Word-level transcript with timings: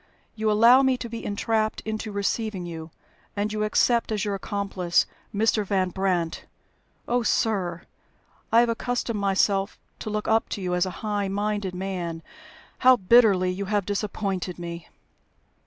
You 0.35 0.49
allow 0.49 0.81
me 0.81 0.97
to 0.97 1.07
be 1.07 1.23
entrapped 1.23 1.81
into 1.81 2.11
receiving 2.11 2.65
you, 2.65 2.89
and 3.35 3.53
you 3.53 3.63
accept 3.63 4.11
as 4.11 4.25
your 4.25 4.33
accomplice 4.33 5.05
Mr. 5.31 5.63
Van 5.63 5.89
Brandt! 5.91 6.45
Oh, 7.07 7.21
sir, 7.21 7.83
I 8.51 8.61
have 8.61 8.69
accustomed 8.69 9.19
myself 9.19 9.77
to 9.99 10.09
look 10.09 10.27
up 10.27 10.49
to 10.49 10.61
you 10.63 10.73
as 10.73 10.87
a 10.87 11.05
high 11.05 11.27
minded 11.27 11.75
man. 11.75 12.23
How 12.79 12.95
bitterly 12.95 13.51
you 13.51 13.65
have 13.65 13.85
disappointed 13.85 14.57
me!" 14.57 14.89